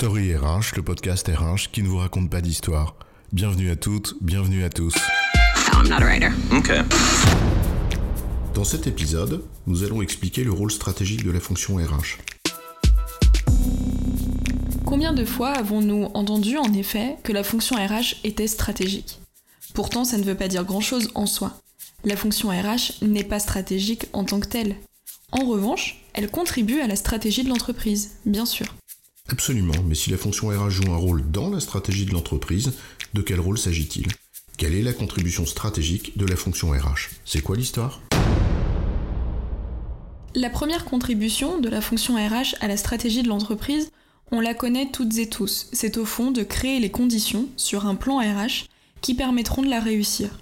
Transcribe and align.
Story 0.00 0.34
RH, 0.34 0.76
le 0.76 0.82
podcast 0.82 1.28
RH 1.28 1.70
qui 1.72 1.82
ne 1.82 1.88
vous 1.88 1.98
raconte 1.98 2.30
pas 2.30 2.40
d'histoire. 2.40 2.96
Bienvenue 3.34 3.70
à 3.70 3.76
toutes, 3.76 4.14
bienvenue 4.22 4.64
à 4.64 4.70
tous. 4.70 4.94
I'm 5.74 5.90
not 5.90 5.96
a 5.96 6.06
writer. 6.06 6.30
Okay. 6.50 6.80
Dans 8.54 8.64
cet 8.64 8.86
épisode, 8.86 9.44
nous 9.66 9.84
allons 9.84 10.00
expliquer 10.00 10.42
le 10.42 10.52
rôle 10.52 10.70
stratégique 10.70 11.22
de 11.22 11.30
la 11.30 11.38
fonction 11.38 11.76
RH. 11.76 12.16
Combien 14.86 15.12
de 15.12 15.26
fois 15.26 15.50
avons-nous 15.50 16.08
entendu 16.14 16.56
en 16.56 16.72
effet 16.72 17.18
que 17.22 17.34
la 17.34 17.44
fonction 17.44 17.76
RH 17.76 18.24
était 18.24 18.46
stratégique? 18.46 19.20
Pourtant, 19.74 20.04
ça 20.04 20.16
ne 20.16 20.24
veut 20.24 20.34
pas 20.34 20.48
dire 20.48 20.64
grand-chose 20.64 21.10
en 21.14 21.26
soi. 21.26 21.52
La 22.04 22.16
fonction 22.16 22.48
RH 22.48 23.02
n'est 23.02 23.22
pas 23.22 23.38
stratégique 23.38 24.06
en 24.14 24.24
tant 24.24 24.40
que 24.40 24.48
telle. 24.48 24.76
En 25.30 25.44
revanche, 25.44 26.02
elle 26.14 26.30
contribue 26.30 26.80
à 26.80 26.86
la 26.86 26.96
stratégie 26.96 27.44
de 27.44 27.50
l'entreprise, 27.50 28.12
bien 28.24 28.46
sûr. 28.46 28.64
Absolument, 29.30 29.74
mais 29.86 29.94
si 29.94 30.10
la 30.10 30.16
fonction 30.16 30.48
RH 30.48 30.70
joue 30.70 30.92
un 30.92 30.96
rôle 30.96 31.30
dans 31.30 31.50
la 31.50 31.60
stratégie 31.60 32.04
de 32.04 32.10
l'entreprise, 32.10 32.72
de 33.14 33.22
quel 33.22 33.38
rôle 33.38 33.58
s'agit-il? 33.58 34.08
Quelle 34.56 34.74
est 34.74 34.82
la 34.82 34.92
contribution 34.92 35.46
stratégique 35.46 36.18
de 36.18 36.26
la 36.26 36.34
fonction 36.34 36.70
RH 36.70 37.10
C'est 37.24 37.40
quoi 37.40 37.56
l'histoire? 37.56 38.00
La 40.34 40.50
première 40.50 40.84
contribution 40.84 41.60
de 41.60 41.68
la 41.68 41.80
fonction 41.80 42.16
RH 42.16 42.56
à 42.60 42.66
la 42.66 42.76
stratégie 42.76 43.22
de 43.22 43.28
l'entreprise, 43.28 43.92
on 44.32 44.40
la 44.40 44.52
connaît 44.52 44.90
toutes 44.90 45.16
et 45.18 45.28
tous. 45.28 45.68
C'est 45.72 45.96
au 45.96 46.04
fond 46.04 46.32
de 46.32 46.42
créer 46.42 46.80
les 46.80 46.90
conditions 46.90 47.48
sur 47.56 47.86
un 47.86 47.94
plan 47.94 48.18
RH 48.18 48.66
qui 49.00 49.14
permettront 49.14 49.62
de 49.62 49.70
la 49.70 49.80
réussir. 49.80 50.40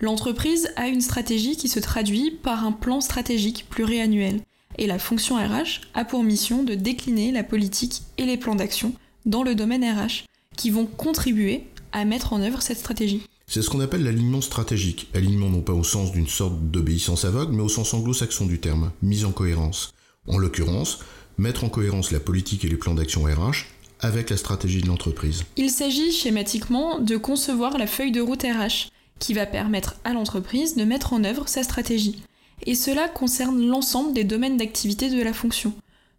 L'entreprise 0.00 0.72
a 0.74 0.88
une 0.88 1.00
stratégie 1.00 1.56
qui 1.56 1.68
se 1.68 1.78
traduit 1.78 2.32
par 2.32 2.64
un 2.64 2.72
plan 2.72 3.00
stratégique 3.00 3.66
pluriannuel 3.70 4.40
et 4.78 4.86
la 4.86 4.98
fonction 4.98 5.36
RH 5.36 5.80
a 5.94 6.04
pour 6.04 6.22
mission 6.22 6.62
de 6.62 6.74
décliner 6.74 7.32
la 7.32 7.44
politique 7.44 8.02
et 8.18 8.24
les 8.24 8.36
plans 8.36 8.54
d'action 8.54 8.92
dans 9.26 9.42
le 9.42 9.54
domaine 9.54 9.84
RH 9.84 10.24
qui 10.56 10.70
vont 10.70 10.86
contribuer 10.86 11.64
à 11.92 12.04
mettre 12.04 12.32
en 12.32 12.40
œuvre 12.40 12.62
cette 12.62 12.78
stratégie. 12.78 13.22
C'est 13.46 13.62
ce 13.62 13.70
qu'on 13.70 13.80
appelle 13.80 14.04
l'alignement 14.04 14.40
stratégique. 14.40 15.08
Alignement 15.14 15.50
non 15.50 15.60
pas 15.60 15.72
au 15.72 15.84
sens 15.84 16.12
d'une 16.12 16.28
sorte 16.28 16.58
d'obéissance 16.70 17.24
aveugle, 17.24 17.54
mais 17.54 17.62
au 17.62 17.68
sens 17.68 17.92
anglo-saxon 17.94 18.46
du 18.46 18.58
terme, 18.58 18.90
mise 19.02 19.24
en 19.24 19.32
cohérence. 19.32 19.92
En 20.26 20.38
l'occurrence, 20.38 21.00
mettre 21.38 21.64
en 21.64 21.68
cohérence 21.68 22.10
la 22.10 22.20
politique 22.20 22.64
et 22.64 22.68
les 22.68 22.76
plans 22.76 22.94
d'action 22.94 23.24
RH 23.24 23.66
avec 24.00 24.30
la 24.30 24.36
stratégie 24.36 24.80
de 24.80 24.86
l'entreprise. 24.86 25.44
Il 25.56 25.70
s'agit 25.70 26.12
schématiquement 26.12 26.98
de 26.98 27.16
concevoir 27.16 27.78
la 27.78 27.86
feuille 27.86 28.12
de 28.12 28.20
route 28.20 28.42
RH 28.42 28.90
qui 29.18 29.34
va 29.34 29.46
permettre 29.46 29.96
à 30.04 30.12
l'entreprise 30.12 30.76
de 30.76 30.84
mettre 30.84 31.12
en 31.12 31.24
œuvre 31.24 31.48
sa 31.48 31.62
stratégie 31.62 32.22
et 32.62 32.74
cela 32.74 33.08
concerne 33.08 33.66
l'ensemble 33.66 34.12
des 34.12 34.24
domaines 34.24 34.56
d'activité 34.56 35.10
de 35.10 35.22
la 35.22 35.32
fonction, 35.32 35.74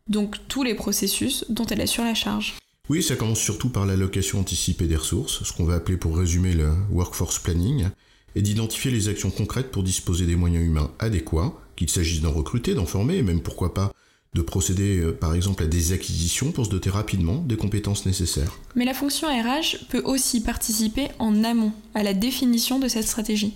donc 0.09 0.35
tous 0.47 0.63
les 0.63 0.75
processus 0.75 1.45
dont 1.49 1.65
elle 1.65 1.81
assure 1.81 2.03
la 2.03 2.15
charge. 2.15 2.55
Oui, 2.89 3.01
ça 3.01 3.15
commence 3.15 3.39
surtout 3.39 3.69
par 3.69 3.85
l'allocation 3.85 4.39
anticipée 4.39 4.87
des 4.87 4.95
ressources, 4.95 5.43
ce 5.43 5.53
qu'on 5.53 5.65
va 5.65 5.75
appeler 5.75 5.97
pour 5.97 6.17
résumer 6.17 6.53
le 6.53 6.71
workforce 6.91 7.39
planning, 7.39 7.87
et 8.35 8.41
d'identifier 8.41 8.91
les 8.91 9.07
actions 9.07 9.31
concrètes 9.31 9.71
pour 9.71 9.81
disposer 9.81 10.25
des 10.25 10.35
moyens 10.35 10.63
humains 10.63 10.91
adéquats, 10.99 11.53
qu'il 11.75 11.89
s'agisse 11.89 12.21
d'en 12.21 12.31
recruter, 12.31 12.75
d'en 12.75 12.85
former, 12.85 13.17
et 13.17 13.23
même 13.23 13.41
pourquoi 13.41 13.73
pas 13.73 13.91
de 14.35 14.41
procéder 14.41 14.99
euh, 14.99 15.13
par 15.13 15.33
exemple 15.33 15.63
à 15.63 15.67
des 15.67 15.93
acquisitions 15.93 16.51
pour 16.51 16.65
se 16.65 16.69
doter 16.69 16.89
rapidement 16.89 17.37
des 17.37 17.55
compétences 17.55 18.05
nécessaires. 18.05 18.59
Mais 18.75 18.85
la 18.85 18.93
fonction 18.93 19.27
RH 19.27 19.87
peut 19.89 20.01
aussi 20.03 20.41
participer 20.41 21.07
en 21.17 21.43
amont 21.43 21.71
à 21.95 22.03
la 22.03 22.13
définition 22.13 22.77
de 22.77 22.87
cette 22.87 23.07
stratégie. 23.07 23.55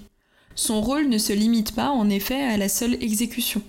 Son 0.55 0.81
rôle 0.81 1.07
ne 1.07 1.17
se 1.17 1.33
limite 1.33 1.73
pas 1.73 1.89
en 1.89 2.09
effet 2.09 2.41
à 2.41 2.57
la 2.57 2.69
seule 2.69 3.01
exécution. 3.01 3.61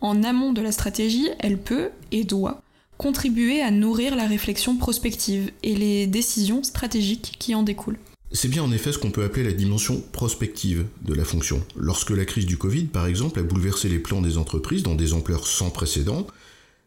En 0.00 0.22
amont 0.22 0.52
de 0.52 0.62
la 0.62 0.72
stratégie, 0.72 1.28
elle 1.40 1.58
peut 1.58 1.90
et 2.12 2.24
doit 2.24 2.62
contribuer 2.96 3.62
à 3.62 3.70
nourrir 3.70 4.16
la 4.16 4.26
réflexion 4.26 4.76
prospective 4.76 5.50
et 5.62 5.74
les 5.74 6.06
décisions 6.06 6.62
stratégiques 6.62 7.36
qui 7.38 7.54
en 7.54 7.62
découlent. 7.62 7.98
C'est 8.32 8.48
bien 8.48 8.62
en 8.62 8.72
effet 8.72 8.92
ce 8.92 8.98
qu'on 8.98 9.10
peut 9.10 9.24
appeler 9.24 9.44
la 9.44 9.52
dimension 9.52 10.02
prospective 10.12 10.84
de 11.02 11.14
la 11.14 11.24
fonction. 11.24 11.64
Lorsque 11.76 12.10
la 12.10 12.26
crise 12.26 12.44
du 12.44 12.58
Covid, 12.58 12.84
par 12.84 13.06
exemple, 13.06 13.38
a 13.38 13.42
bouleversé 13.42 13.88
les 13.88 13.98
plans 13.98 14.20
des 14.20 14.36
entreprises 14.36 14.82
dans 14.82 14.96
des 14.96 15.14
ampleurs 15.14 15.46
sans 15.46 15.70
précédent, 15.70 16.26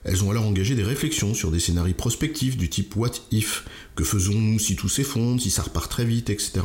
elles 0.03 0.23
ont 0.23 0.31
alors 0.31 0.45
engagé 0.45 0.75
des 0.75 0.83
réflexions 0.83 1.33
sur 1.33 1.51
des 1.51 1.59
scénarios 1.59 1.95
prospectifs 1.95 2.57
du 2.57 2.69
type 2.69 2.95
What 2.95 3.11
if 3.31 3.65
Que 3.95 4.03
faisons-nous 4.03 4.59
si 4.59 4.75
tout 4.75 4.89
s'effondre, 4.89 5.41
si 5.41 5.49
ça 5.49 5.63
repart 5.63 5.89
très 5.89 6.05
vite, 6.05 6.29
etc. 6.29 6.61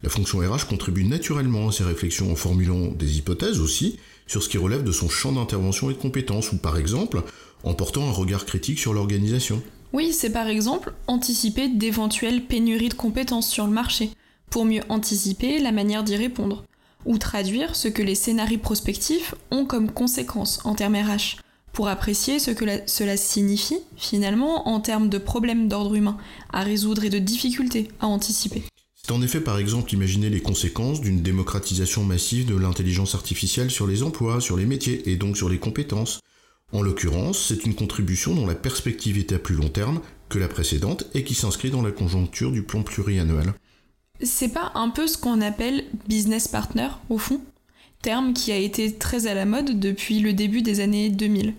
La 0.00 0.10
fonction 0.10 0.38
RH 0.38 0.68
contribue 0.68 1.04
naturellement 1.04 1.68
à 1.68 1.72
ces 1.72 1.82
réflexions 1.82 2.30
en 2.30 2.36
formulant 2.36 2.86
des 2.86 3.18
hypothèses 3.18 3.58
aussi 3.58 3.98
sur 4.28 4.44
ce 4.44 4.48
qui 4.48 4.56
relève 4.56 4.84
de 4.84 4.92
son 4.92 5.08
champ 5.08 5.32
d'intervention 5.32 5.90
et 5.90 5.94
de 5.94 5.98
compétences, 5.98 6.52
ou 6.52 6.56
par 6.56 6.78
exemple 6.78 7.22
en 7.64 7.74
portant 7.74 8.08
un 8.08 8.12
regard 8.12 8.46
critique 8.46 8.78
sur 8.78 8.94
l'organisation. 8.94 9.60
Oui, 9.92 10.12
c'est 10.12 10.30
par 10.30 10.46
exemple 10.46 10.92
anticiper 11.08 11.68
d'éventuelles 11.68 12.44
pénuries 12.44 12.90
de 12.90 12.94
compétences 12.94 13.48
sur 13.48 13.66
le 13.66 13.72
marché, 13.72 14.10
pour 14.50 14.64
mieux 14.64 14.82
anticiper 14.88 15.58
la 15.58 15.72
manière 15.72 16.04
d'y 16.04 16.14
répondre, 16.14 16.64
ou 17.04 17.18
traduire 17.18 17.74
ce 17.74 17.88
que 17.88 18.02
les 18.02 18.14
scénarios 18.14 18.58
prospectifs 18.58 19.34
ont 19.50 19.64
comme 19.64 19.90
conséquence 19.90 20.60
en 20.64 20.76
termes 20.76 20.94
RH, 20.94 21.38
pour 21.72 21.88
apprécier 21.88 22.38
ce 22.38 22.52
que 22.52 22.64
cela 22.86 23.16
signifie 23.16 23.80
finalement 23.96 24.68
en 24.68 24.78
termes 24.78 25.08
de 25.08 25.18
problèmes 25.18 25.66
d'ordre 25.66 25.96
humain 25.96 26.18
à 26.52 26.62
résoudre 26.62 27.04
et 27.04 27.10
de 27.10 27.18
difficultés 27.18 27.88
à 27.98 28.06
anticiper. 28.06 28.62
C'est 29.08 29.14
en 29.14 29.22
effet 29.22 29.40
par 29.40 29.56
exemple 29.56 29.94
imaginer 29.94 30.28
les 30.28 30.42
conséquences 30.42 31.00
d'une 31.00 31.22
démocratisation 31.22 32.04
massive 32.04 32.44
de 32.44 32.54
l'intelligence 32.54 33.14
artificielle 33.14 33.70
sur 33.70 33.86
les 33.86 34.02
emplois, 34.02 34.42
sur 34.42 34.58
les 34.58 34.66
métiers 34.66 35.08
et 35.08 35.16
donc 35.16 35.38
sur 35.38 35.48
les 35.48 35.56
compétences. 35.56 36.20
En 36.74 36.82
l'occurrence, 36.82 37.42
c'est 37.48 37.64
une 37.64 37.74
contribution 37.74 38.34
dont 38.34 38.46
la 38.46 38.54
perspective 38.54 39.16
est 39.16 39.32
à 39.32 39.38
plus 39.38 39.54
long 39.54 39.70
terme 39.70 40.02
que 40.28 40.38
la 40.38 40.46
précédente 40.46 41.06
et 41.14 41.24
qui 41.24 41.34
s'inscrit 41.34 41.70
dans 41.70 41.80
la 41.80 41.90
conjoncture 41.90 42.52
du 42.52 42.62
plan 42.62 42.82
pluriannuel. 42.82 43.54
C'est 44.22 44.52
pas 44.52 44.72
un 44.74 44.90
peu 44.90 45.06
ce 45.06 45.16
qu'on 45.16 45.40
appelle 45.40 45.84
business 46.06 46.46
partner 46.46 46.88
au 47.08 47.16
fond? 47.16 47.40
Terme 48.02 48.34
qui 48.34 48.52
a 48.52 48.58
été 48.58 48.92
très 48.92 49.26
à 49.26 49.32
la 49.32 49.46
mode 49.46 49.80
depuis 49.80 50.20
le 50.20 50.34
début 50.34 50.60
des 50.60 50.80
années 50.80 51.08
2000 51.08 51.54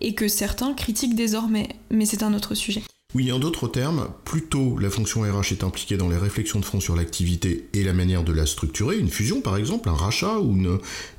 et 0.00 0.14
que 0.14 0.26
certains 0.26 0.72
critiquent 0.72 1.16
désormais, 1.16 1.68
mais 1.90 2.06
c'est 2.06 2.22
un 2.22 2.32
autre 2.32 2.54
sujet. 2.54 2.82
Oui, 3.14 3.30
en 3.30 3.38
d'autres 3.38 3.68
termes, 3.68 4.08
plus 4.24 4.42
tôt 4.42 4.76
la 4.76 4.90
fonction 4.90 5.20
RH 5.20 5.52
est 5.52 5.62
impliquée 5.62 5.96
dans 5.96 6.08
les 6.08 6.16
réflexions 6.16 6.58
de 6.58 6.64
fond 6.64 6.80
sur 6.80 6.96
l'activité 6.96 7.68
et 7.72 7.84
la 7.84 7.92
manière 7.92 8.24
de 8.24 8.32
la 8.32 8.44
structurer, 8.44 8.98
une 8.98 9.08
fusion 9.08 9.40
par 9.40 9.56
exemple, 9.56 9.88
un 9.88 9.94
rachat 9.94 10.40
ou 10.40 10.56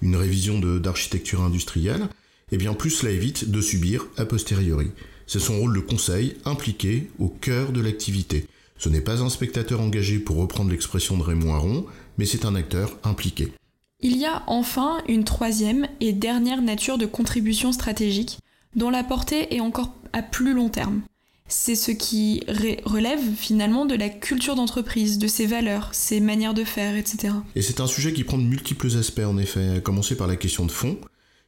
une, 0.01 0.15
révision 0.17 0.59
d'architecture 0.59 1.41
industrielle, 1.41 2.09
et 2.51 2.55
eh 2.55 2.57
bien 2.57 2.73
plus 2.73 2.89
cela 2.89 3.13
évite 3.13 3.49
de 3.49 3.61
subir 3.61 4.07
a 4.17 4.25
posteriori. 4.25 4.91
C'est 5.25 5.39
son 5.39 5.57
rôle 5.57 5.73
de 5.73 5.79
conseil 5.79 6.35
impliqué 6.43 7.09
au 7.17 7.29
cœur 7.29 7.71
de 7.71 7.79
l'activité. 7.79 8.45
Ce 8.77 8.89
n'est 8.89 8.99
pas 8.99 9.23
un 9.23 9.29
spectateur 9.29 9.79
engagé 9.79 10.19
pour 10.19 10.35
reprendre 10.35 10.71
l'expression 10.71 11.17
de 11.17 11.23
Raymond 11.23 11.55
Aron, 11.55 11.85
mais 12.17 12.25
c'est 12.25 12.43
un 12.43 12.55
acteur 12.55 12.97
impliqué. 13.05 13.53
Il 14.01 14.17
y 14.17 14.25
a 14.25 14.43
enfin 14.47 15.01
une 15.07 15.23
troisième 15.23 15.87
et 16.01 16.11
dernière 16.11 16.61
nature 16.61 16.97
de 16.97 17.05
contribution 17.05 17.71
stratégique, 17.71 18.39
dont 18.75 18.89
la 18.89 19.05
portée 19.05 19.55
est 19.55 19.61
encore 19.61 19.93
à 20.11 20.21
plus 20.21 20.53
long 20.53 20.67
terme 20.67 21.01
c'est 21.47 21.75
ce 21.75 21.91
qui 21.91 22.43
relève 22.47 23.21
finalement 23.37 23.85
de 23.85 23.95
la 23.95 24.09
culture 24.09 24.55
d'entreprise, 24.55 25.19
de 25.19 25.27
ses 25.27 25.45
valeurs, 25.45 25.89
ses 25.93 26.19
manières 26.19 26.53
de 26.53 26.63
faire, 26.63 26.95
etc. 26.95 27.33
Et 27.55 27.61
c'est 27.61 27.79
un 27.79 27.87
sujet 27.87 28.13
qui 28.13 28.23
prend 28.23 28.37
de 28.37 28.43
multiples 28.43 28.97
aspects 28.97 29.19
en 29.19 29.37
effet, 29.37 29.77
à 29.77 29.79
commencer 29.79 30.17
par 30.17 30.27
la 30.27 30.35
question 30.35 30.65
de 30.65 30.71
fond, 30.71 30.97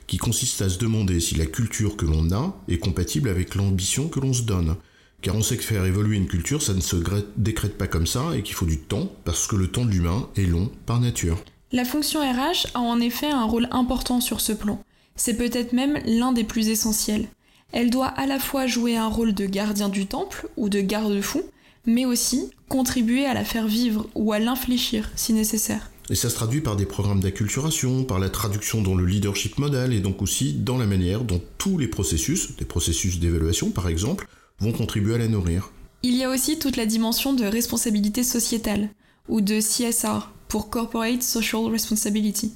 qui 0.05 0.17
consiste 0.17 0.61
à 0.61 0.69
se 0.69 0.77
demander 0.77 1.19
si 1.19 1.35
la 1.35 1.45
culture 1.45 1.97
que 1.97 2.05
l'on 2.05 2.31
a 2.31 2.55
est 2.67 2.79
compatible 2.79 3.29
avec 3.29 3.55
l'ambition 3.55 4.07
que 4.07 4.19
l'on 4.19 4.33
se 4.33 4.43
donne. 4.43 4.75
Car 5.21 5.35
on 5.35 5.41
sait 5.41 5.57
que 5.57 5.63
faire 5.63 5.85
évoluer 5.85 6.15
une 6.15 6.27
culture, 6.27 6.61
ça 6.61 6.73
ne 6.73 6.81
se 6.81 6.95
décrète 7.35 7.77
pas 7.77 7.87
comme 7.87 8.05
ça 8.05 8.35
et 8.35 8.43
qu'il 8.43 8.55
faut 8.55 8.67
du 8.67 8.77
temps, 8.77 9.11
parce 9.25 9.47
que 9.47 9.55
le 9.55 9.67
temps 9.67 9.83
de 9.83 9.91
l'humain 9.91 10.29
est 10.37 10.45
long 10.45 10.71
par 10.85 11.01
nature. 11.01 11.43
La 11.71 11.85
fonction 11.85 12.21
RH 12.21 12.67
a 12.75 12.79
en 12.79 13.01
effet 13.01 13.29
un 13.29 13.43
rôle 13.43 13.67
important 13.71 14.21
sur 14.21 14.41
ce 14.41 14.53
plan. 14.53 14.81
C'est 15.15 15.35
peut-être 15.35 15.73
même 15.73 15.99
l'un 16.05 16.31
des 16.31 16.43
plus 16.43 16.69
essentiels. 16.69 17.27
Elle 17.71 17.89
doit 17.89 18.07
à 18.07 18.25
la 18.25 18.39
fois 18.39 18.67
jouer 18.67 18.95
un 18.95 19.07
rôle 19.07 19.33
de 19.33 19.45
gardien 19.45 19.89
du 19.89 20.05
temple 20.05 20.47
ou 20.57 20.69
de 20.69 20.81
garde-fou, 20.81 21.43
mais 21.85 22.05
aussi 22.05 22.51
contribuer 22.69 23.25
à 23.25 23.33
la 23.33 23.43
faire 23.43 23.67
vivre 23.67 24.07
ou 24.15 24.33
à 24.33 24.39
l'infléchir 24.39 25.09
si 25.15 25.33
nécessaire. 25.33 25.91
Et 26.09 26.15
ça 26.15 26.29
se 26.29 26.35
traduit 26.35 26.61
par 26.61 26.77
des 26.77 26.85
programmes 26.85 27.19
d'acculturation, 27.19 28.05
par 28.05 28.19
la 28.19 28.29
traduction 28.29 28.81
dans 28.81 28.95
le 28.95 29.05
leadership 29.05 29.57
model 29.57 29.91
et 29.91 29.99
donc 29.99 30.21
aussi 30.21 30.53
dans 30.53 30.77
la 30.77 30.85
manière 30.85 31.23
dont 31.23 31.41
tous 31.57 31.77
les 31.77 31.87
processus, 31.87 32.55
des 32.55 32.65
processus 32.65 33.19
d'évaluation 33.19 33.71
par 33.71 33.89
exemple, 33.89 34.27
vont 34.59 34.71
contribuer 34.71 35.15
à 35.15 35.17
la 35.17 35.27
nourrir. 35.27 35.71
Il 36.03 36.15
y 36.15 36.23
a 36.23 36.29
aussi 36.29 36.59
toute 36.59 36.77
la 36.77 36.85
dimension 36.85 37.33
de 37.33 37.43
responsabilité 37.43 38.23
sociétale, 38.23 38.89
ou 39.27 39.41
de 39.41 39.59
CSR, 39.59 40.31
pour 40.47 40.69
Corporate 40.69 41.21
Social 41.21 41.65
Responsibility, 41.65 42.53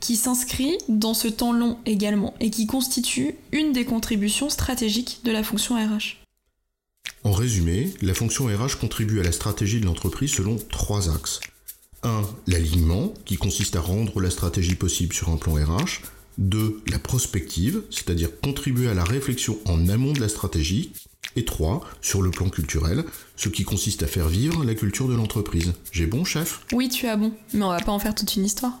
qui 0.00 0.16
s'inscrit 0.16 0.76
dans 0.88 1.14
ce 1.14 1.28
temps 1.28 1.52
long 1.52 1.78
également 1.86 2.34
et 2.40 2.50
qui 2.50 2.66
constitue 2.66 3.36
une 3.52 3.72
des 3.72 3.84
contributions 3.84 4.50
stratégiques 4.50 5.20
de 5.24 5.30
la 5.30 5.42
fonction 5.42 5.76
RH. 5.76 6.16
En 7.22 7.32
résumé, 7.32 7.92
la 8.00 8.14
fonction 8.14 8.46
RH 8.46 8.78
contribue 8.80 9.20
à 9.20 9.22
la 9.22 9.32
stratégie 9.32 9.80
de 9.80 9.86
l'entreprise 9.86 10.32
selon 10.32 10.56
trois 10.70 11.14
axes. 11.14 11.40
1. 12.02 12.22
L'alignement, 12.46 13.12
qui 13.26 13.36
consiste 13.36 13.76
à 13.76 13.80
rendre 13.80 14.20
la 14.20 14.30
stratégie 14.30 14.74
possible 14.74 15.12
sur 15.12 15.28
un 15.28 15.36
plan 15.36 15.54
RH. 15.54 16.00
2. 16.38 16.82
La 16.86 16.98
prospective, 16.98 17.82
c'est-à-dire 17.90 18.30
contribuer 18.40 18.88
à 18.88 18.94
la 18.94 19.04
réflexion 19.04 19.58
en 19.66 19.88
amont 19.88 20.12
de 20.12 20.20
la 20.20 20.30
stratégie. 20.30 20.92
Et 21.36 21.44
3. 21.44 21.86
Sur 22.00 22.22
le 22.22 22.30
plan 22.30 22.48
culturel, 22.48 23.04
ce 23.36 23.50
qui 23.50 23.64
consiste 23.64 24.02
à 24.02 24.06
faire 24.06 24.28
vivre 24.28 24.64
la 24.64 24.74
culture 24.74 25.06
de 25.06 25.14
l'entreprise. 25.14 25.74
J'ai 25.92 26.06
bon, 26.06 26.24
chef? 26.24 26.64
Oui, 26.72 26.88
tu 26.88 27.06
as 27.06 27.16
bon, 27.16 27.32
mais 27.52 27.64
on 27.64 27.68
va 27.68 27.80
pas 27.80 27.92
en 27.92 27.98
faire 27.98 28.14
toute 28.14 28.34
une 28.34 28.46
histoire. 28.46 28.80